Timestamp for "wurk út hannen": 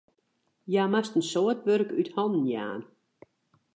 1.65-2.45